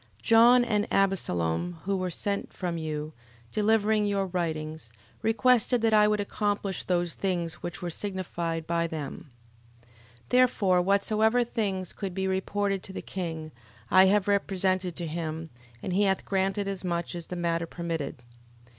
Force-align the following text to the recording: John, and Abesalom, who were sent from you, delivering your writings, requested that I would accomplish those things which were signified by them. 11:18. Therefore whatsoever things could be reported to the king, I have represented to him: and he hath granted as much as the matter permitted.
John, 0.23 0.65
and 0.65 0.87
Abesalom, 0.89 1.77
who 1.83 1.95
were 1.95 2.09
sent 2.09 2.51
from 2.51 2.79
you, 2.79 3.13
delivering 3.51 4.07
your 4.07 4.25
writings, 4.25 4.91
requested 5.21 5.83
that 5.83 5.93
I 5.93 6.07
would 6.07 6.19
accomplish 6.19 6.83
those 6.83 7.13
things 7.13 7.61
which 7.61 7.83
were 7.83 7.91
signified 7.91 8.65
by 8.65 8.87
them. 8.87 9.29
11:18. 9.83 9.89
Therefore 10.29 10.81
whatsoever 10.81 11.43
things 11.43 11.93
could 11.93 12.15
be 12.15 12.27
reported 12.27 12.81
to 12.81 12.93
the 12.93 13.03
king, 13.03 13.51
I 13.91 14.05
have 14.07 14.27
represented 14.27 14.95
to 14.95 15.05
him: 15.05 15.51
and 15.83 15.93
he 15.93 16.05
hath 16.05 16.25
granted 16.25 16.67
as 16.67 16.83
much 16.83 17.13
as 17.13 17.27
the 17.27 17.35
matter 17.35 17.67
permitted. 17.67 18.23